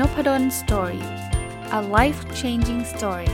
[0.00, 1.04] Nopadol's Story
[1.78, 3.30] a life changing story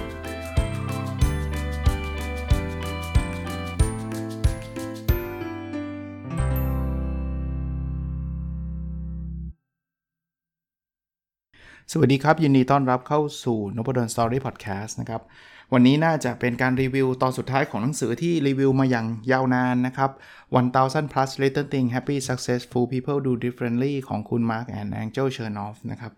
[11.93, 15.23] สวัสดีครับ ยินดีต้อนรับเข้าสู่น p ด d o สตอรี่พอดแคสต์นะครับ
[15.73, 20.11] วันนี้น่าจะเป็นการรีวิวตอนสุดท้ายของหนังสือที่รีวิวมาอย่างยาวนานนะครับ
[20.61, 26.13] 1000 plus little things happy successful people do differently ของคุณ Mark and Angel Chernoff นะครับ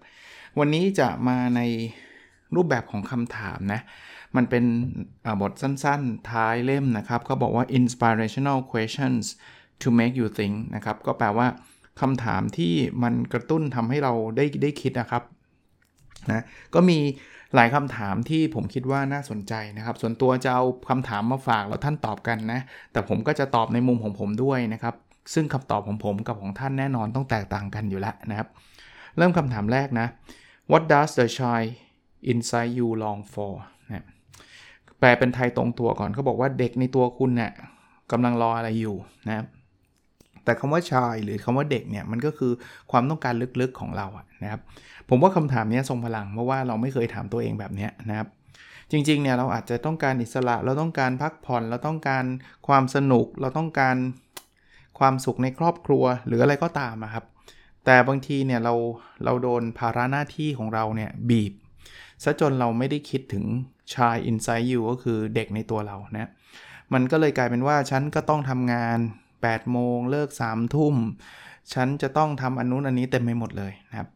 [0.58, 1.60] วันนี้จะมาใน
[2.54, 3.80] รูปแบบของคำถามนะ
[4.36, 4.64] มันเป็น
[5.40, 9.24] บทสั้นๆ ท้ายเล่มนะครับเขาบอกว่า inspirational questions
[9.82, 11.46] to make you think นะครับ ก็แปลว่า
[12.00, 12.72] คำถามที่
[13.02, 15.22] มันกระตุ้นทำให้เราได้ได้คิดนะครับ
[16.30, 16.98] นะก็มี
[17.54, 22.60] หลายคำถามที่ผมคิดว่าน่าสนใจนะครับ ส่วนตัวจะเอาคำถามมาฝากแล้วท่านตอบกันนะ
[22.92, 24.94] แต่ผมก็จะตอบในมุมของผมด้วยนะครับ
[25.34, 28.48] ซึ่งคำตอบของผมกับของท่านแน่นอนต้องแตกต่างกันอยู่แล้วนะครับ
[29.16, 30.06] เริ่มคำถามแรกนะ
[30.70, 31.70] What does the child
[32.30, 33.54] inside you long for
[33.92, 34.04] นะ
[34.98, 37.52] แปลเป็นไทยตรงตัวก่อนเขาบอกว่าเด็กในตัวคุณเนี่ย
[38.12, 38.96] กำลังรออะไรอยู่
[39.28, 39.44] นะ
[40.44, 42.52] แต่คำว่าชายหรือคำว่าเด็กเนี่ยมันก็คือ
[42.90, 44.60] ความต้องการลึกๆของเราอะนะครับ
[45.08, 48.28] ผมว่าคำถามนี้ทรงพลังเพราะว่าเราไม่เคยถามตัวเองแบบนี้นะครับ
[48.90, 52.24] จริงๆเนี่ยเราอาจจะต้องการอิสระ เราต้องการพักผ่อน เราต้องการ
[52.68, 53.96] ความสนุก เราต้องการ
[54.98, 57.24] ความสุขในครอบครัว หรืออะไรก็ตามครับ
[57.84, 58.74] แต่บางทีเนี่ยเรา
[59.24, 61.52] เราโดนภาระหน้าที่ของเราเนี่ยบีบ
[62.24, 63.44] ซะจนเราไม่ได้คิดถึง
[63.94, 66.30] ชาย inside you ก็คือเด็กในตัวเรานะ
[66.92, 68.98] มันก็เลยกลายเป็นว่าฉันก็ต้องทำงาน
[69.34, 70.94] 8 โมงเลิก3ทุ่ม
[71.74, 74.08] ฉันจะต้องทำอันนู้นอันนี้เต็มไปหมดเลยนะครับ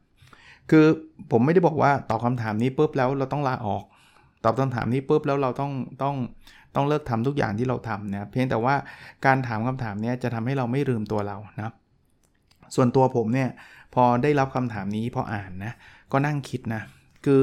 [0.70, 0.86] คือ
[1.30, 3.84] ผมไม่ได้บอกว่าตอบคาถามนี้ปุ๊บแล้วเราต้องลาออก
[4.44, 5.72] ตอบคำถามนี้ปุ๊บแล้วเราต้อง
[6.02, 6.16] ต้อง
[6.74, 8.74] ต้องเลิกทำทุกอย่างที่เราทำนะเพียงแต่ว่า
[9.26, 11.74] การถามคำถามนี้จะทำให้เราไม่ลืมตัวเรานะครับ
[12.74, 13.50] ส่วนตัวผมเนี่ย
[13.94, 15.72] พอได้รับคำถามนี้พออ่านนะ
[16.12, 16.82] ก็นั่งคิดนะ
[17.24, 17.42] คือ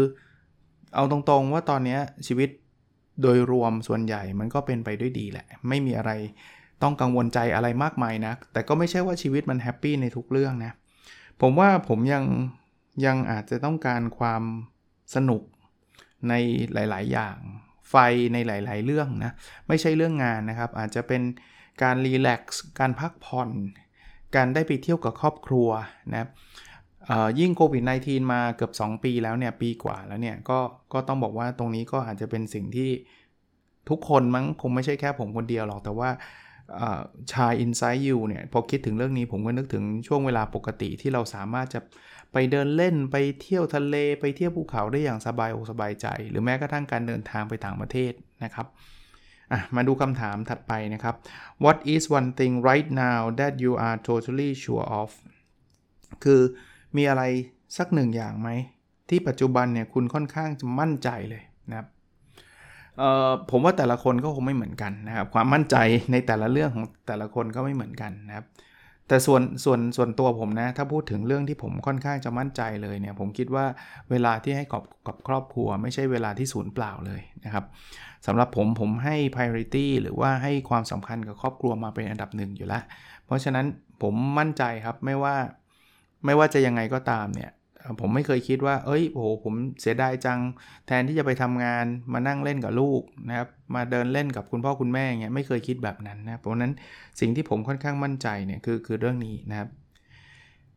[0.95, 2.49] เอาตรงๆว่าตอนนี้ชีวิต
[3.21, 6.11] โดยรวมส่วนใหญ่มันก็เป็นไปด้วยดีแหละ ไม่มีอะไร
[6.83, 10.71] ต้องกังวลใจอะไรมากมายนะ แต่ก็ไม่ใช่ว่าชีวิตมันแฮปปี้ในทุกเรื่องนะ
[11.41, 12.23] ผมว่าผมยัง
[13.05, 14.43] ยังอาจจะต้องการความ
[15.15, 15.41] สนุก
[16.29, 16.33] ใน
[16.73, 17.37] หลาย ๆ อย่าง
[17.89, 17.95] ไฟ
[18.33, 19.31] ในหลาย ๆ เรื่องนะ
[19.67, 21.21] ไม่ใช่เรื่องงานนะครับ อาจจะเป็น
[21.83, 23.49] การรีแลกซ์การพักผ่อน
[24.35, 25.69] การได้ไปเที่ยวกับครอบครัว
[26.13, 26.27] นะ
[27.39, 30.59] ยิ่งโควิด -19 มาเกือบ 2 ปีแล้วเนี่ยปีกว่าแล้วเนี่ยก็
[30.93, 32.89] ก็ต้องบอกว่าตรงนี้ก็อาจจะเป็นสิ่งที่
[33.89, 36.09] ทุกคนมั้งคงไม่ใช่แค่ผมคนเดียวหรอก แต่ว่า
[37.33, 41.79] ชาย Inside You เนี่ยพอคิดถึงเรื่องนี้ผมก็นึกถึงช่วงเวลาปกติที่เราสามารถจะ
[42.33, 48.11] ไปเดินเล่นไปเที่ยวทะเลไปเที่ยวภูเขาได้อย่างสบายอกสบายใจ หรือแม้กระทั่งการเดินทางไปต่างประเทศ
[48.43, 48.67] นะครับ
[49.51, 51.15] อะมาดูคำถามถัดไปนะครับ
[51.63, 55.09] What is one thing right now that you are totally sure of
[56.23, 56.41] คือ
[56.97, 57.23] มีอะไร
[57.77, 58.49] สักหนึ่งอย่างไหม
[59.09, 61.87] ที่ปัจจุบันเนี่ยคุณค่อนข้างจะมั่นใจเลยนะครับ
[63.51, 65.75] ผมว่าแต่ละคนก็คงไม่เหมือนกันนะครับ ความมั่นใจ
[66.11, 68.45] ในแต่ละเรื่องของแต่ละคนก็ไม่เหมือนกันนะครับ
[69.07, 73.65] แต่ส่วนส่วนส่วนตัวผมนะ ถ้าพูดถึงเรื่องที่ผมค่อนข้างจะมั่นใจเลยเนี่ย ผมคิดว่า
[74.11, 77.65] เวลาที่ให้กับกับครอบครัว ไม่ใช่เวลาที่ศูนย์เปล่าเลยนะครับ
[78.27, 82.83] สำหรับผมผมให้ priority หรือว่าให้ความสำคัญกับครอบครัวมาเป็นอันดับหนึ่งอยู่แล้ว
[83.25, 83.65] เพราะฉะนั้น
[84.01, 85.35] ผมมั่นใจครับไม่ว่า
[86.25, 87.51] ไม่ว่าจะยังไงก็ตามเนี่ย
[88.01, 90.39] ผมไม่เคยคิดว่า เอ้ยโอ้โหผมเสียดายจัง
[90.87, 96.73] แทนที่จะไปทำงานมานั่งเล่นกับลูกนะครับ มาเดินเล่นกับคุณพ่อคุณแม่เงี้ยไม่เคยคิดแบบนั้นนะ เพราะนั้น
[97.19, 99.69] สิ่งที่ผมค่อนข้างมั่นใจเนี่ยคือคือเรื่องนี้นะครับ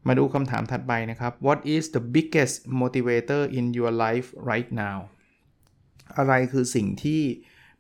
[0.09, 4.99] มาดูคำถามถัดไปนะครับ What is the biggest motivator in your life right now
[6.17, 7.23] อะไรคือสิ่งที่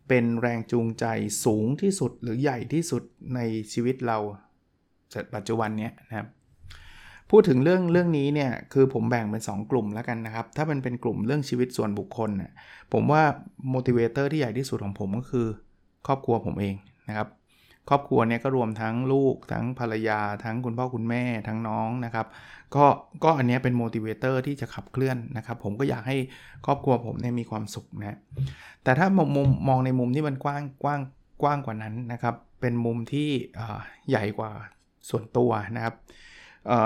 [0.08, 1.04] เป็นแรงจูงใจ
[1.44, 3.02] สูงที่สุดหรือใหญ่ที่สุด
[3.34, 3.40] ใน
[3.72, 4.18] ชีวิตเรา
[5.34, 6.28] ปัจจุบันเนี้นะครับ
[7.30, 12.52] พูดถึงเรื่องเรื่องนี้เนี่ยคือผมแบ่งเป็น 2 กลุ่มแล้วกันนะครับ ถ้ามันเป็นกลุ่มเรื่องชีวิตส่วนบุคคลเนี่ย
[12.92, 13.22] ผมว่า
[13.74, 15.46] motivator ที่ใหญ่ที่สุดของผมก็คือ
[16.06, 16.74] ครอบครัวผมเอง
[17.08, 17.28] นะครับ
[17.88, 22.26] ครอบครัวเนี่ยก็รวมทั้งลูกทั้งภรรยา ทั้งคุณพ่อคุณแม่ทั้งน้องนะครับ
[22.74, 22.84] ก็
[23.24, 26.16] ก็อันนี้เป็น motivator ที่จะขับเคลื่อนนะครับ ผมก็อยากให้
[26.66, 28.18] ครอบครัวผมเนี่ยมีความสุขนะ
[28.84, 29.28] แต่ถ้ามอง
[29.68, 31.00] มองในมุมที่มันกว้างกว้าง
[31.42, 33.28] กว้างกว่านั้นนะครับ เป็นมุมที่
[34.08, 34.50] ใหญ่กว่า
[35.08, 35.94] ส่วนตัวนะครับ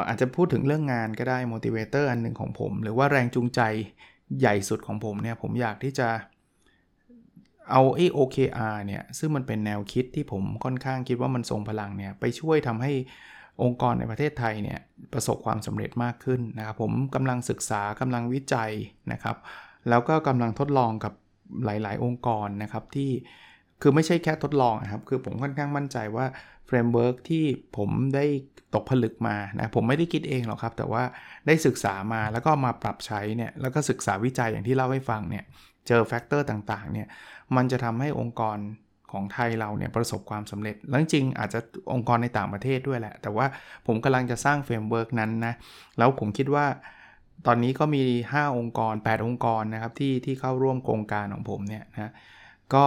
[0.09, 3.61] อาจจะพูดถึงเรื่องงานก็ได้ motivator อันหนึ่งของผม หรือว่าแรงจูงใจ
[4.41, 6.09] ใหญ่สุดของผมเนี่ย ผมอยากที่จะ
[7.71, 12.93] เอาไอ้ OKR เนี่ย ซึ่งมันเป็นแนวคิดที่ผมค่อนข้างคิดว่ามันทรงพลังเนี่ย ไปช่วยทำให้
[13.63, 14.79] องค์กรในประเทศไทยเนี่ย
[15.13, 18.71] ประสบความสำเร็จมากขึ้นนะครับ ผมกำลังศึกษากำลังวิจัย
[19.13, 19.37] นะครับ
[19.89, 21.13] แล้วก็กำลังทดลองกับ
[21.65, 23.11] หลาย ๆ องค์กรนะครับที่
[23.83, 26.27] คือไม่ใช่แค่ทดลองนะครับ คือผมค่อนข้างมั่นใจว่า
[26.75, 27.45] รมเวิร์กที่
[27.77, 28.27] ผมได้
[28.75, 31.03] ตกผลึกมานะผมไม่ได้คิดเองหรอกครับ แต่ว่า
[31.47, 35.45] ได้ศึกษามาแล้วก็มาปรับใช้เนี่ยแล้วก็ศึกษาวิจัยอย่างที่เล่าให้ฟังเนี่ย
[35.89, 37.07] เจอ factor ต่างๆเนี่ย
[37.57, 38.59] มันจะทำให้องค์กร
[39.13, 41.61] ของไทยเราเนี่ยประสบความสำเร็จ แล้วจริงอาจจะ
[41.93, 43.47] องค์กรในต่างประเทศด้วยแหละ แต่ว่า
[43.87, 45.55] ผมกำลังจะสร้าง framework นั้นนะ
[45.99, 46.67] แล้วผมคิดว่า
[47.47, 48.03] ตอนนี้ก็มี
[48.33, 52.13] 5 องค์กร 8 องค์กรนะครับที่ที่เข้าร่วมโครงการของผมเนี่ยนะ
[52.75, 52.85] ก็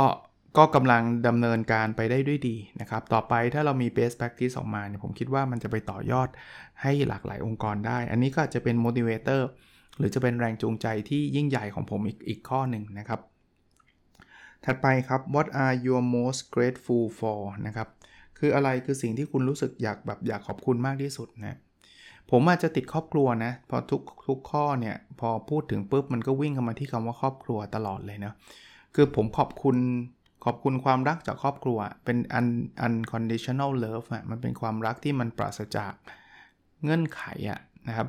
[0.58, 6.30] ก็กำลังดำเนินการไปได้ด้วยดีนะครับ ต่อไปถ้าเรามี best practice ออกมาเนี่ยผมคิดว่ามันจะไปต่อยอด
[6.82, 9.42] ให้หลากหลายองค์กรได้ อันนี้ก็จะเป็น motivator
[9.98, 13.20] หรือจะเป็นแรงจูงใจที่ยิ่งใหญ่ของผมอีกอีกข้อหนึ่งนะครับ
[14.66, 17.88] ถัดไปครับ what are you most grateful for นะครับ
[18.40, 21.58] คืออะไรคือสิ่งที่คุณรู้สึกอยากแบบอยากขอบคุณมากที่สุดนะ
[22.32, 28.34] ผมอาจจะติดครอบครัวนะ พอทุกทุกข้อเนี่ยพอพูดถึงปุ๊บมันก็วิ่งเข้ามาที่คำว่าครอบครัวตลอดเลยนะ
[28.96, 29.78] คือผมขอบคุณ
[30.44, 32.48] ขอบคุณความรักจากครอบครัว เป็น un
[32.86, 35.94] unconditional love อะมันเป็นความรักที่มันปราศจาก
[36.84, 38.08] เงื่อนไขอะนะครับ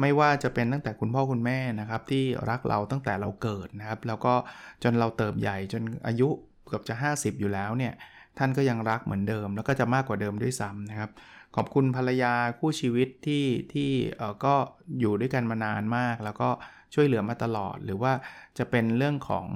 [0.00, 4.34] ไม่ว่าจะเป็นตั้งแต่คุณพ่อคุณแม่นะครับที่รักเราตั้งแต่เราเกิดนะครับ แล้วก็
[4.82, 6.28] จนเราเติบใหญ่จนอายุ
[6.66, 7.92] เกือบจะ 50 อยู่แล้วเนี่ย
[8.38, 11.10] ท่านก็ยังรักเหมือนเดิม แล้วก็จะมากกว่าเดิมด้วยซ้ำนะครับ
[11.56, 14.54] ขอบคุณภรรยาคู่ชีวิตที่ที่เออก็
[15.00, 16.48] อยู่ด้วยกันมานานมาก แล้วก็
[16.94, 18.12] ช่วยเหลือมาตลอด หรือว่า
[18.58, 19.46] จะเป็นเรื่องของ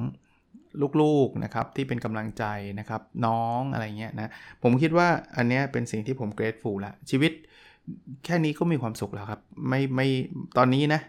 [1.00, 2.44] ลูกๆนะครับที่เป็นกำลังใจ
[2.78, 4.32] นะครับน้องอะไรเงี้ยนะ
[4.62, 7.32] ผมคิดว่าอันเนี้ยเป็นสิ่งที่ผม grateful ละชีวิต
[8.24, 10.06] แค่นี้ก็มีความสุขแล้วครับ ไม่ไม่
[10.56, 11.00] ตอนนี้นะ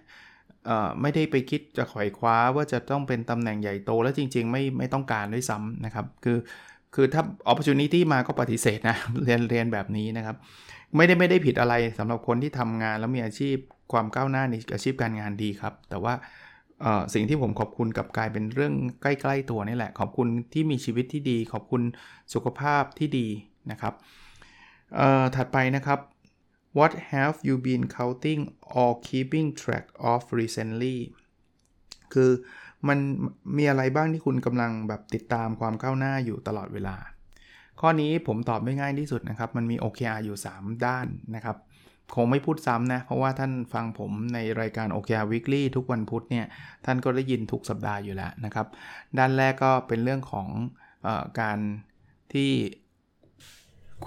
[1.01, 6.37] ไม่ได้ไปคิดจะขวอยคว้าว่าจะต้องเป็นตำแหน่งใหญ่โต แล้วจริง ๆ ไม่ไม่ต้องการด้วยซ้ำนะครับ คือ
[6.95, 10.35] คือถ้า opportunity มาก็ปฏิเสธนะเรียนเรียนแบบนี้นะครับ
[10.95, 13.55] ไม่ได้ไม่ได้ผิดอะไรสำหรับคนที่ทำงานแล้วมีอาชีพ
[13.91, 16.13] ความก้าวหน้าในอาชีพการงานดีครับ แต่ว่า
[17.13, 21.81] สิ่งที่ผมขอบคุณกับกลายเป็นเรื่องใกล้ ๆ ตัวนี่แหละ ขอบคุณที่มีชีวิตที่ดี ขอบคุณ
[22.33, 23.27] สุขภาพที่ดี
[23.71, 23.93] นะครับ
[25.35, 25.99] ถัดไปนะครับ
[26.77, 28.41] What have you been counting
[28.79, 30.97] or keeping track of recently
[32.13, 32.31] คือ
[32.87, 32.99] มัน
[33.57, 36.95] มีอะไรบ้างที่คุณกำลังแบบติดตามความก้าวหน้าอยู่ตลอดเวลา
[37.79, 41.57] ข้อนี้ผมตอบไม่ง่ายที่สุดนะครับ มันมี OKR อยู่ 3 ด้านนะครับ
[42.15, 46.45] คงไม่พูดซ้ำนะ เพราะว่าท่านฟังผมในรายการ OKR Weekly ทุกวันพุธเนี่ย
[46.85, 48.67] ท่านก็ได้ยินทุกสัปดาห์อยู่แล้วนะครับ
[49.17, 50.47] ด้านแรกก็เป็นเรื่องของ
[51.05, 51.07] อ
[51.39, 51.59] การ
[52.33, 52.51] ที่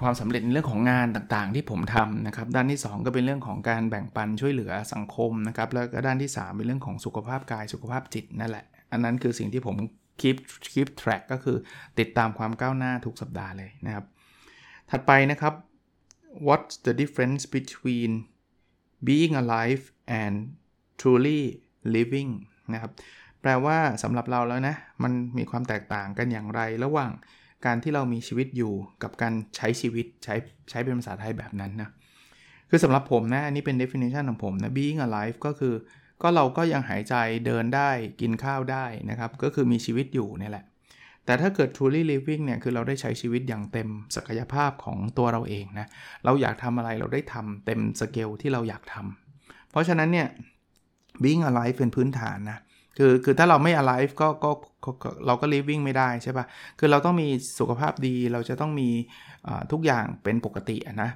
[0.01, 9.77] ความสำเร็จในเรื่องของงานต่างๆ ที่ผมทำนะครับ ด้านที่ 2 ก็เป็นเรื่องของการแบ่งปันช่วยเหลือสังคมนะครับ แล้วก็ด้านที่ 3 เป็นเรื่องของสุขภาพกายสุขภาพจิตนั่นแหละ อันนั้นคือสิ่งที่ผม
[10.21, 10.37] keep
[10.73, 11.57] keep track ก็คือ
[11.99, 14.05] ติดตามความก้าวหน้าทุกสัปดาห์เลยนะครับ
[14.91, 15.55] ถัดไปนะครับ
[16.47, 18.11] what's the difference between
[19.09, 19.83] being alive
[20.23, 20.35] and
[21.01, 21.43] truly
[21.97, 22.31] living
[22.73, 22.93] นะครับ
[23.43, 27.13] แปลว่าสำหรับเราแล้วนะ มันมีความแตกต่างกันอย่างไรระหว่าง
[27.67, 28.73] การที่เรามีชีวิตอยู่
[29.03, 30.35] กับการใช้ชีวิตใช้
[30.71, 31.91] ใช้เป็นภาษาไทยแบบนั้นนะ
[32.71, 35.75] คือสำหรับผมนะ อันนี้เป็น definition ของผมนะ being alive ก็คือ
[36.23, 37.15] ก็เราก็ยังหายใจ
[37.47, 37.91] เดินได้
[38.21, 40.65] กินข้าวได้นะครับ ก็คือมีชีวิตอยู่นี่แหละ
[41.27, 45.87] แต่ถ้าเกิด truly living เนี่ยคือเราได้ใช้ชีวิตอย่างเต็มศักยภาพของตัวเราเองนะ
[46.25, 50.29] เราอยากทำอะไรเราได้ทำเต็มสเกลที่เราอยากทำเพราะฉะนั้นเนี่ย
[51.23, 52.59] being alive เป็นพื้นฐานนะ
[52.99, 54.51] คือคือถ้าเราไม่ alive ก็ก็
[55.27, 56.47] เราก็ living ไม่ได้ใช่ปะ่ะ
[56.79, 57.29] คือเราต้องมี
[57.59, 58.89] สุขภาพดีเราจะต้องมี
[59.73, 61.11] ทุกอย่างเป็นปกตินะ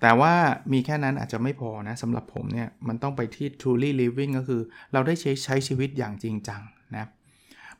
[0.00, 0.32] แต่ว่า
[0.72, 6.62] มีแค่นั้นอาจจะไม่พอนะสำหรับผมเนี่ย มันต้องไปที่ truly living ก็คือ เราได้ใช้ใช้ชีวิตอย่างจริงจัง
[6.96, 7.06] นะ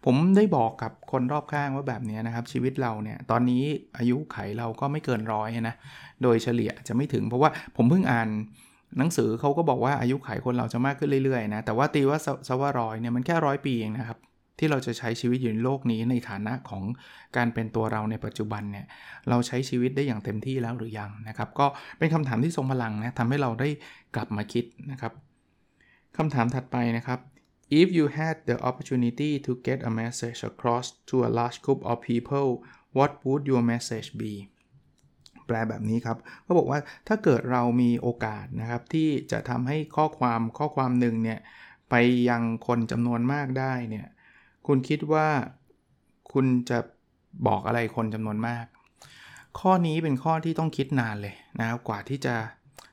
[0.04, 3.62] ผมได้บอกกับคนรอบข้างว่าแบบนี้นะครับ ชีวิตเราเนี่ย ตอนนี้
[3.98, 5.74] อายุไขเราก็ไม่เกินร้อยนะ
[6.22, 8.28] โดยเฉลี่ยจะไม่ถึงเพราะว่าผมเพิ่งอ่าน
[8.98, 14.18] หนังสือเขาก็บอกว่าอายุไขคนเราจะมากขึ้นเรื่อยๆนะ แต่ว่าตีว่าสวร้อยเนี่ยมันแค่ร้อยปีเองนะครับ
[14.58, 16.82] ที่เราจะใช้ชีวิตอยู่ในโลกนี้ในฐานะของ
[17.36, 18.86] การเป็นตัวเราในปัจจุบันเนี่ย
[19.28, 21.66] เราใช้ชีวิตได้อย่างเต็มที่แล้วหรือยังนะครับ ก็
[21.98, 23.68] เป็นคำถามที่ทรงพลังนะทำให้เราได้
[24.14, 25.12] กลับมาคิดนะครับ
[26.16, 27.18] คำถามถัดไปนะครับ
[27.70, 32.00] If you had the opportunity to get a message across to a large group of
[32.00, 32.48] people
[32.96, 34.34] what would your message be
[35.46, 41.38] แปลแบบนี้ครับเขาบอกว่าถ้าเกิดเรามีโอกาสนะครับ ที่จะทำให้ข้อความข้อความหนึ่งเนี่ย
[41.90, 41.94] ไป
[42.28, 44.06] ยังคนจำนวนมากได้เนี่ย
[44.66, 45.26] คุณคิดว่า
[46.32, 46.78] คุณจะ
[47.46, 48.64] บอกอะไรคนจำนวนมาก
[49.60, 52.34] ข้อนี้เป็นข้อที่ต้องคิดนานเลยนะครับ กว่าที่จะ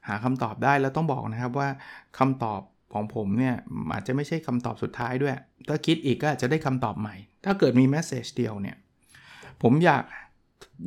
[0.08, 1.70] หาคำตอบได้แล้วต้องบอกนะครับว่า
[2.18, 2.62] คำตอบ
[2.96, 3.56] ของผมเนี่ย
[3.92, 5.36] อาจจะไม่ใช่คำตอบสุดท้ายด้วย
[5.68, 8.78] ถ้าคิดอีกก็จะได้คำตอบใหม่ ถ้าเกิดมีแมสเซจเดียวเนี่ย
[9.62, 10.04] ผมอยาก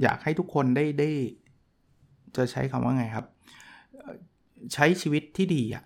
[0.02, 1.10] อยากให้ทุกคนได้ได้
[2.36, 3.26] จะใช้คำว่าไงครับ
[4.74, 5.84] ใช้ชีวิตที่ดีอะ่ะ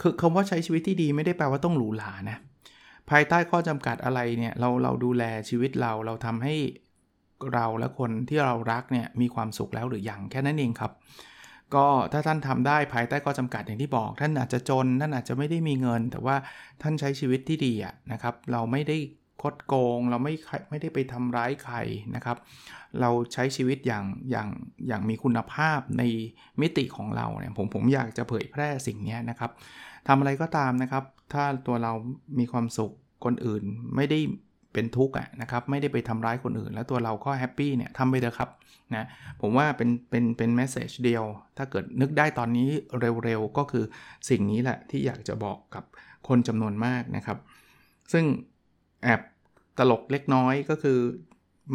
[0.00, 2.38] คือคำว่าใช้ชีวิตที่ดีไม่ได้แปลว่าต้องหรูหรานะ
[3.10, 6.54] ภายใต้ข้อจำกัดอะไรเนี่ยเราเราดูแลชีวิตเราเราทำให้
[7.54, 10.92] เราและคนที่เรารักเนี่ยมีความสุขแล้วหรือยังแค่นั้นเองครับ
[11.74, 16.36] ก็ถ้าท่านทำได้ภายใต้ข้อจำกัดอย่างที่บอก ท่านอาจจะจน ท่านอาจจะไม่ได้มีเงิน แต่ว่า
[16.82, 18.96] ท่านใช้ชีวิตที่ดีอะนะครับ เราไม่ได้
[19.42, 20.34] คดโกง เราไม่
[20.70, 21.76] ไม่ได้ไปทำร้ายใคร
[22.14, 22.36] นะครับ
[23.00, 24.48] เราใช้ชีวิตอย่างอย่าง
[24.88, 26.02] อย่างมีคุณภาพใน
[26.60, 29.50] มิติของเราเนี่ยผมผมอยากจะเผยแพร่สิ่งนี้นะครับ
[30.08, 31.92] ทำอะไรก็ตามนะครับ ถ้าตัวเรา
[32.38, 32.92] มีความสุข
[33.24, 33.62] คนอื่น
[33.96, 34.18] ไม่ได้
[34.76, 38.50] เป็นทุกข์นะครับไม่ได้ไปทำร้ายคนอื่น แล้วตัวเราก็ happy เนี่ยทำไปเถอะครับ
[38.94, 39.06] นะ
[39.40, 41.24] ผมว่าเป็นเป็นเป็น message เดียว
[41.56, 42.68] ถ้าเกิดนึกได้ตอนนี้
[43.24, 43.84] เร็วๆ ก็คือ
[44.28, 45.84] สิ่งนี้แหละที่อยากจะบอกกับ
[46.28, 47.38] คนจำนวนมากนะครับ
[48.12, 48.24] ซึ่ง
[49.04, 49.20] แอบ
[49.78, 50.98] ตลกเล็กน้อยก็คือ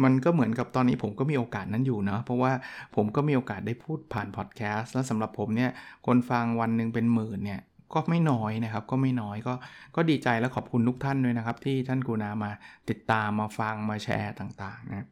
[0.04, 2.52] มันก็เหมือนกับตอนนี้ผมก็มีโอกาสนั้นอยู่เนาะเพราะว่า
[2.96, 5.70] ผมก็มีโอกาสได้พูดผ่านพอดแคสต์แล้วสำหรับผมเนี่ย
[6.06, 7.60] คนฟังวันหนึ่งเป็นหมื่นเนี่ย
[7.94, 9.54] ก็ไม่น้อยนะครับ ก็ไม่น้อยก็
[9.96, 12.50] ก็ดีใจและขอบคุณทุกท่านด้วยนะครับ ที่ท่านกูนามา
[12.88, 15.06] ติดตามมาฟังมาแชร์ต่างๆนะ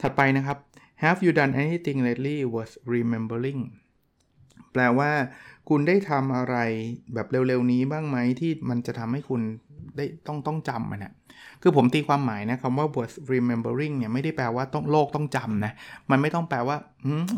[0.00, 0.58] ถัดไปนะครับ
[1.02, 3.62] Have you done anything lately worth remembering
[4.72, 5.10] แปลว่า
[5.68, 6.56] คุณได้ทำอะไร
[7.14, 9.40] แบบเร็วๆนี้บ้างไหมที่มันจะทำให้คุณ
[9.96, 11.12] ได้ต้องต้องจำมันนะ
[11.62, 15.72] คือผมตีความหมายนะคำว่า worth remembering เนี่ยไม่ได้แปลว่าต้องโลกต้องจำนะ
[16.10, 16.76] มันไม่ต้องแปลว่า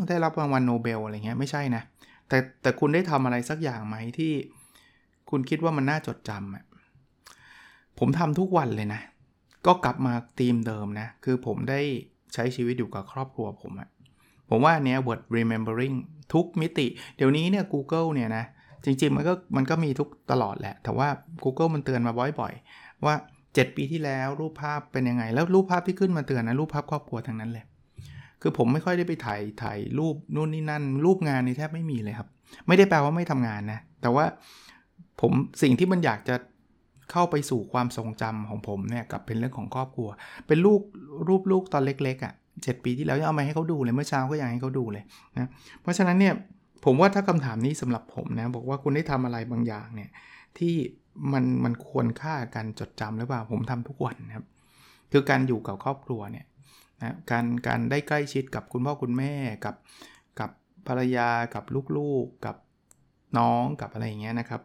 [0.09, 1.83] ได้รับรางวัลโนเบลอะไรเงี้ยไม่ใช่นะ
[2.27, 4.33] แต่แต่คุณได้ทำอะไรสักอย่างไหมที่
[5.29, 6.63] คุณคิดว่ามันน่าจดจำอะ
[7.99, 9.01] ผมทำทุกวันเลยนะ
[9.65, 11.81] ก็กลับมาธีมเดิมนะ คือผมได้
[12.33, 13.89] ใช้ชีวิตอยู่กับครอบครัวผมอะ
[14.49, 15.95] ผมว่าเนี้ย word remembering
[16.33, 18.43] ทุกมิติ เดี๋ยวนี้เนี่ย Google เนี่ยนะ
[18.85, 21.07] จริงๆ มันก็มันก็มีทุกตลอดแหละ แต่ว่า
[21.43, 23.15] Google มันเตือนมาบ่อยๆ ว่า
[23.45, 27.65] 7 ปีที่แล้วรูปภาพเป็นยังไง แล้วรูปภาพที่ขึ้นมาเตือนนะ รูปภาพครอบครัวทั้งนั้นเลย
[28.43, 32.27] คือผมไม่ค่อยได้ไปถ่ายถ่ายรูปนู่นนี่นั่น รูปงานนี่แทบไม่มีเลยครับ
[32.67, 34.25] ไม่ได้แปลว่าไม่ทำงานนะ แต่ว่า
[35.21, 35.31] ผม
[35.61, 36.35] สิ่งที่มันอยากจะ
[37.11, 40.09] เข้าไปสู่ความทรงจำของผมเนี่ยกับเป็นเรื่องของครอบครัว
[40.47, 40.81] เป็นลูก
[41.27, 45.03] รูปลูกตอนเล็กๆอะ่ะเปีที่แล้วยังเอามาให้เขาดูเลยเมื่อเช้าก็ยังให้เขาดูเลย
[45.37, 45.49] นะ
[45.81, 46.33] เพราะฉะนั้นเนี่ย
[46.85, 50.09] ผมว่าถ้าคำถามนี้สำหรับผมนะบอกว่าคุณได้ทำอะไรบางอย่างเนี่ย
[50.57, 50.73] ที่
[51.33, 54.45] มันมันควรค่าการจดจำหรือเปล่าผมทำทุกวันนะครับ
[55.11, 56.45] คือการอยู่กับครอบครัวเนี่ย
[57.03, 59.33] นะการการได้ใกล้ชิดกับคุณพ่อคุณแม่
[59.65, 59.75] กับ
[60.39, 60.51] กับ
[60.87, 61.63] ภรรยากับ
[61.97, 62.55] ลูกๆกับ
[63.37, 64.61] น้องกับอะไรอย่างเงี้ยนะครับ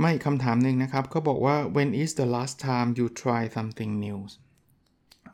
[0.00, 4.18] ไม่คำถามหนึ่งนะครับเขาบอกว่า when is the last time you try something new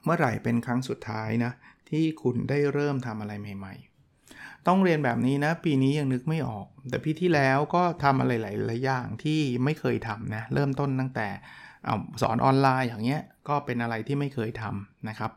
[0.05, 1.53] เมื่อไหร่เป็นครั้งสุดท้ายนะ
[1.91, 11.29] ที่คุณได้เริ่มทำอะไรใหม่ ๆ ต้องเรียนแบบนี้นะ ปีนี้ยังนึกไม่ออก แต่ปีที่แล้วก็ทำอะไรหลายๆอย่างที่ไม่เคยทำนะ เริ่มต้นตั้งแต่
[11.85, 15.31] เอาสอนออนไลน์อย่างเงี้ยก็เป็นอะไรที่ไม่เคยทำนะครับ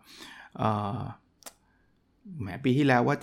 [2.39, 3.15] แหมปีที่แล้วว่า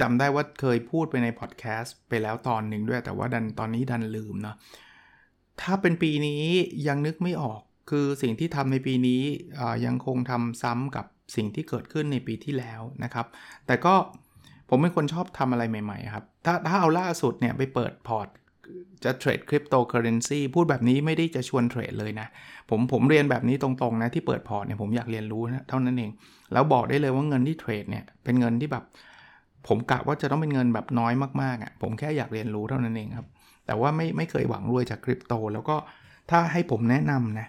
[0.00, 4.56] จำได้ว่าเคยพูดไปในพอดแคสต์ไปแล้วตอนหนึ่งด้วย แต่ว่าดันตอนนี้ดันลืมเนาะ
[5.60, 6.42] ถ้าเป็นปีนี้
[6.88, 7.60] ยังนึกไม่ออก
[7.90, 9.22] คือสิ่งที่ทำในปีนี้
[9.86, 11.06] ยังคงทำซ้ำกับ
[11.36, 13.26] สิ่งที่เกิดขึ้นในปีที่แล้วนะครับ
[13.66, 13.94] แต่ก็
[14.68, 18.28] ผมเป็นคนชอบทำอะไรใหม่ ๆ ครับ ถ้าถ้าเอาล่าสุดเนี่ยไปเปิดพอร์ต
[19.04, 22.26] จะเทรดคริปโตเคอเรนซีพูดแบบนี้ไม่ได้จะชวนเทรดเลยนะ
[22.70, 26.10] ผมผมเรียนแบบนี้ตรงๆนะ ที่เปิดพอร์ตเนี่ยผมอยากเรียนรู้นะเท่านั้นเอง
[26.52, 28.84] แล้วบอกได้เลยว่าเงินที่เทรดเนี่ยเป็นเงินที่แบบ
[29.68, 33.26] ผมกะว่าจะต้องเป็นเงินแบบน้อยมากๆอะ่ะผมแค่อยากเรียนรู้เท่านั้นเองครับ
[33.66, 35.76] แต่ว่าไม่ไม่เคยหวังรวยจากคริปโต แล้วก็
[36.30, 37.46] ถ้าให้ผมแนะนำนะ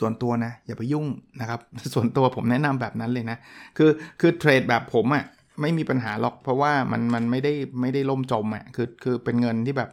[0.00, 1.06] ส่วนตัวนะอย่าไปยุ่ง
[1.40, 1.60] นะครับ
[1.94, 3.38] ส่วนตัวผมแนะนำแบบนั้นเลยนะ
[3.76, 5.24] คือคือเทรดแบบผมอะ่ะ
[5.60, 9.90] ไม่มีปัญหาหรอก เพราะว่ามันมันไม่ได้ไม่ได้ล่มจมอะ่ะคือคือเป็นเงินที่แบบ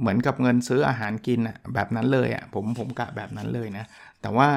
[0.00, 3.84] เหมือนกับเงินซื้ออาหารกินอะ่ะแบบนั้นเลยอะ่ะผมผมกะแบบนั้นเลยนะ
[4.22, 4.48] แต่ว่า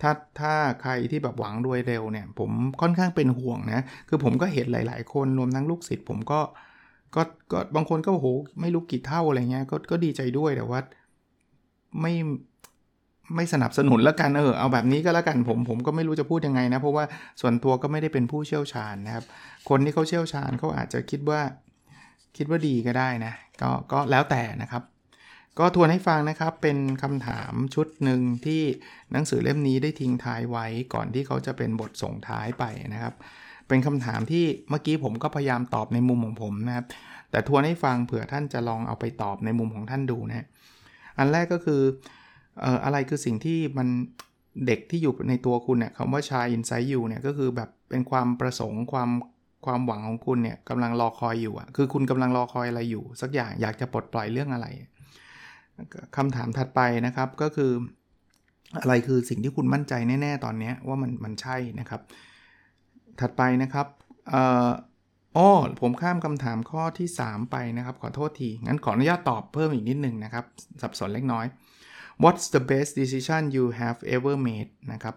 [0.00, 2.50] ถ้าถ้าใครที่แบบหวังรวยเร็วเนี่ย ผม
[2.80, 6.40] ค่อนข้างเป็นห่วงนะ คือผมก็เห็นหลาย ๆ คนรวมทั้งลูกศิษย์ผมก็
[7.14, 8.26] ก็ก็บางคนก็โห
[8.60, 10.80] ไม่รู้กี่เท่าอะไรเงี้ยก็ก็ดีใจด้วยแต่ว่า
[12.00, 12.12] ไม่
[13.36, 17.04] ไม่สนับสนุนแล้วกันเออเอาแบบนี้ก็แล้วกันผมผมก็ไม่รู้จะพูดยังไงนะ เพราะว่า
[17.40, 19.24] ส่วนตัวก็ไม่ได้เป็นผู้เชี่ยวชาญนะครับ
[19.68, 21.40] คนที่เขาเชี่ยวชาญเขาอาจจะคิดว่า
[22.36, 24.82] คิดว่าดีก็ได้นะก็ก็แล้วแต่นะครับ
[25.58, 28.62] ก็ทวนให้ฟังนะครับเป็นคำถามชุดหนึ่งที่
[29.12, 33.14] หนังสือเล่มนี้ได้ทิ้งท้ายไว้ก่อนที่เขาจะเป็นบทส่งท้ายไปนะครับ
[33.68, 36.86] เป็นคำถามที่เมื่อกี้ผมก็พยายามตอบในมุมของผมนะครับ
[37.30, 40.46] แต่ทวนให้ฟังเผื่อท่านจะลองเอาไปตอบในมุมของท่านดูนะ
[41.18, 41.82] อันแรกก็คือ
[42.64, 43.88] อออะไรคือสิ่งที่มัน
[44.66, 49.10] เด็กที่อยู่ในตัวคุณเนี่ยคำว่าชายอินไซต์อยู่เนี่ยก็คือแบบเป็นความประสงค์ความ
[49.66, 54.66] ความหวังของคุณเนี่ยกำลังรอคอยอยู่อะคือคุณกำลังรอคอยอะไรอยู่ สักอย่างอยากจะปลดปล่อยเรื่องอะไร
[56.16, 57.72] คำถามถัดไปนะครับก็คือ
[58.80, 62.00] อะไรคือสิ่งที่คุณมั่นใจแน่ๆตอนนี้ว่ามันมันใช่นะครับ
[63.20, 63.86] ถัดไปนะครับ
[64.28, 64.68] เอ่อ
[65.36, 65.48] อ๋อ
[65.80, 70.44] ผมข้ามคำถามข้อที่ 3 ไปนะครับ ขอโทษที งั้นขออนุญาตตอบเพิ่มอีกนิดนึงนะครับ
[70.82, 71.46] สับสนเล็กน้อย
[72.22, 75.16] What's the best decision you have ever made นะครับ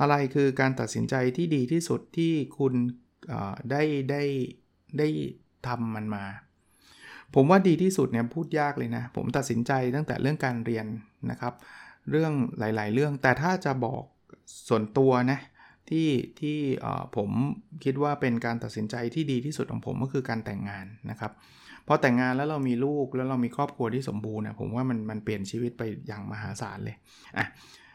[0.00, 2.72] อะไรคือการตัดสินใจที่ดีที่สุดที่คุณ
[3.70, 4.22] ได้ได้
[4.98, 5.08] ได้
[5.66, 6.24] ทำมันมา
[7.34, 10.86] ผมว่าดีที่สุดเนี่ยพูดยากเลยนะ ผมตัดสินใจตั้งแต่เรื่องการเรียน
[11.30, 11.54] นะครับ
[12.10, 14.02] เรื่องหลาย ๆ เรื่อง แต่ถ้าจะบอก
[14.68, 15.38] ส่วนตัวนะ
[15.90, 16.08] ที่
[16.40, 16.58] ที่
[17.16, 17.30] ผม
[17.84, 21.32] คิดว่าเป็นการตัดสินใจที่ดีที่สุดของผมก็คือการแต่งงานนะครับ
[21.86, 26.96] พอแต่งงานแล้วเรามีลูกแล้วเรามีครอบครัวที่สมบูรณ์นะผมว่ามันมันเปลี่ยนชีวิตไปอย่างมหาศาลเลย
[27.38, 27.46] อะ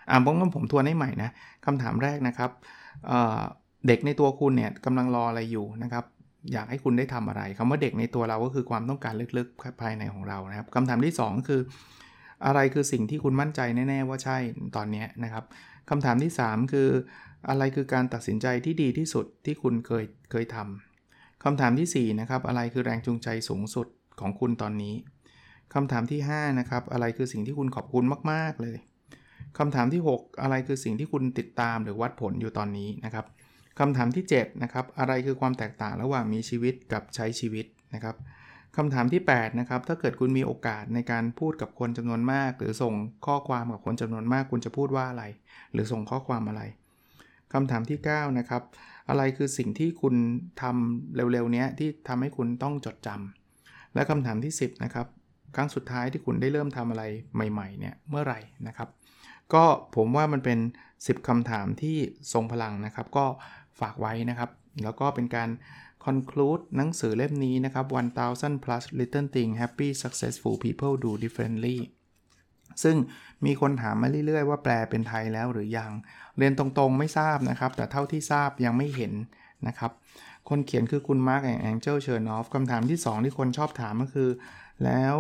[0.10, 1.30] อ่าผมก็ผมทวนให้ใหม่นะ
[1.66, 2.52] คำถามแรกนะครับ
[3.08, 6.06] เเด็กในตัวคุณเนี่ยกำลังรออะไรอยู่นะครับ
[6.54, 11.62] อยากให้คุณได้ทำอะไรคำว่าเด็กในตัวเราก็คือความต้องการลึกๆภายในของเรานะครับคำถามที่ 2 คือ
[12.46, 14.38] อะไรคือสิ่งที่คุณมั่นใจแน่ๆว่าใช่
[14.76, 15.44] ตอนนี้นะครับ
[15.90, 16.90] คำถามที่ 3 คือ
[17.50, 20.91] อะไรคือการตัดสินใจที่ดีที่สุดที่คุณเคยเคยทำ
[21.44, 23.88] คำถามที่ 4 นะครับ อะไรคือแรงจูงใจสูงสุด
[24.20, 24.96] ของคุณตอนนี้
[25.74, 28.78] คำถามที่ 5 นะครับ อะไรคือสิ่งที่คุณขอบคุณมาก ๆ เลย
[29.58, 33.26] คำถามที่ 6 อะไรคือสิ่งที่คุณติดตามหรือวัดผลอยู่ตอนนี้นะครับ
[33.80, 38.16] คำถามที่ 7 นะครับ อะไรคือความแตกต่างระหว่างมีชีวิตกับใช้ชีวิตนะครับ
[38.78, 42.94] คำถามที่ 8 นะครับ ถ้าเกิดคุณมีโอกาสในการพูดกับคนจำนวนมาก หรือส่ง
[43.26, 45.24] ข้อความกับคนจำนวนมาก คุณจะพูดว่าอะไร
[45.74, 46.62] หรือส่งข้อความอะไร
[47.54, 48.62] คำถามที่ 9 นะครับ
[49.10, 50.16] อะไรคือสิ่งที่คุณ
[50.62, 55.08] ทำเร็วๆนี้ที่ทำให้คุณต้องจดจำและคำถามที่ 10นะครับ
[55.56, 57.04] ครั้งสุดท้ายที่คุณได้เริ่มทำอะไร
[57.34, 58.90] ใหม่ๆเนี่ยเมื่อไหร่นะครับ
[59.54, 59.64] ก็
[59.96, 60.60] ผมว่ามันเป็น
[60.96, 61.98] 10คำถามที่
[62.34, 63.26] ทรงพลังนะครับ ก็
[63.80, 64.50] ฝากไว้นะครับ
[64.84, 65.50] แล้วก็เป็นการ
[66.06, 67.86] conclude หนังสือเล่มนี้นะครับ
[68.26, 71.78] 1000 plus little thing happy successful people do differently
[72.84, 72.96] ซึ่ง
[73.46, 75.92] มีคนถามมาเรื่อยๆ ว่าแปลเป็นไทยแล้วหรือยัง
[76.38, 79.14] เรียนตรงๆไม่ทราบนะครับ แต่เท่าที่ทราบยังไม่เห็น
[79.68, 79.92] นะครับ
[80.50, 84.30] คนเขียนคือคุณ Mark Angel Chernoff คำถามที่ 2 ที่คนชอบถามก็คือ
[84.86, 85.16] แล้ว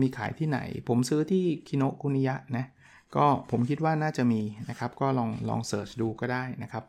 [0.00, 2.66] มีขายที่ไหน ผมซื้อที่คิโนคุนิยะนะ
[3.16, 6.84] ก็ผมคิดว่าน่าจะมีนะครับ ก็ลองลอง search ดูก็ได้นะครับ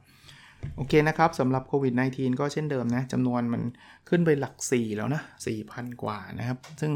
[0.76, 3.62] โอเคนะครับสำหรับโควิด -19 ก็เช่นเดิมนะจำนวนมัน
[4.10, 5.22] ขึ้นไปหลัก 4 แล้วนะ
[5.62, 6.92] 4,000 กว่านะครับ ซึ่ง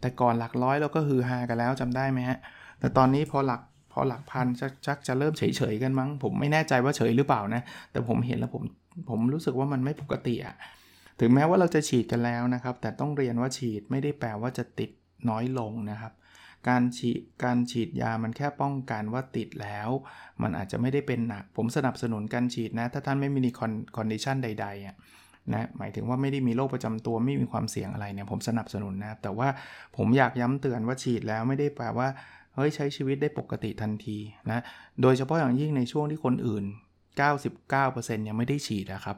[0.00, 2.38] แต่ก่อนหลักร้อยเราก็ฮือฮากันแล้วจำได้ไหมฮะ
[2.80, 3.60] แต่ตอนนี้พอหลัก
[3.92, 4.46] พอหลักพัน
[4.86, 8.62] ชักจะเริ่มเฉยๆกันมั้ง ผมไม่แน่ใจว่าเฉยหรือเปล่านะ แต่ผมเห็นแล้วผม
[9.10, 10.56] ผมรู้สึกว่ามันไม่ปกติอะ
[11.20, 14.90] ถึงแม้ว่าเราจะฉีดกันแล้วนะครับ แต่ต้องเรียนว่าฉีดไม่ได้แปลว่าจะติด
[15.28, 16.12] น้อยลงนะครับ
[16.68, 19.88] การฉีดการฉีดยามันแค่ป้องกันว่าติดแล้ว
[20.42, 23.50] มันอาจจะไม่ได้เป็นหนัก ผมสนับสนุนการฉีดนะ ถ้าท่านไม่มี
[23.96, 24.96] condition ใดๆอะ
[25.52, 29.48] นะหมายถึงว่าไม่ได้มีโรคประจำตัวไม่มีความเสี่ยงอะไรเนี่ยผมสนับสนุนนะแต่ว่า
[29.96, 32.08] ผมอยากย้ำเตือนว่าฉีดแล้วไม่ได้แปลว่า
[32.54, 34.18] เฮ้ยใช้ชีวิตได้ปกติทันที
[34.50, 34.62] นะ
[35.02, 36.64] โดยเฉพาะอย่างยิ่งในช่วงที่คนอื่น
[37.46, 39.16] 99%ยังไม่ได้ฉีดนะครับ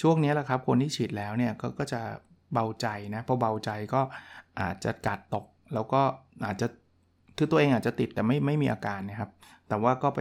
[0.00, 2.00] ช่วงนี้แหละครับคนที่ฉีดแล้วเนี่ยก็จะ
[2.52, 4.00] เบาใจนะพอเบาใจก็
[4.60, 6.00] อาจจะการ์ดตก แล้วก็
[6.44, 6.66] อาจจะ
[7.36, 9.30] คือตัวเองอาจจะติดแต่ไม่ไม่มีอาการนะครับ
[9.68, 10.20] แต่ว่าก็ไป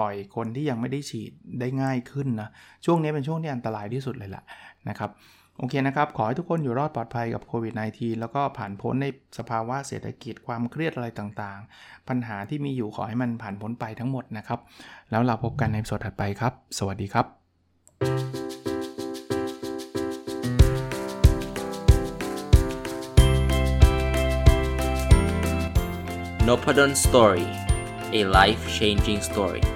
[0.00, 2.48] ปล่อยคนที่ยังไม่ได้ฉีดได้ง่ายขึ้นนะ
[2.84, 4.44] ช่วงนี้เป็นช่วงที่อันตรายที่สุดเลยแหละ
[4.88, 5.10] นะครับ
[5.58, 9.06] โอเคนะครับ ขอให้ทุกคนอยู่รอดปลอดภัยกับโควิด -19 แล้วก็ผ่านพ้นใน
[9.38, 14.58] สภาวะเศรษฐกิจความเครียดอะไรต่างๆ ปัญหาที่มีอยู่ขอให้มันผ่านพ้นไปทั้งหมดนะครับ
[15.10, 17.26] แล้วเราพบกันในสดถัดไปครับ สวัสดีครับ
[26.48, 27.46] n o p a d o n Story
[28.18, 29.75] a life changing story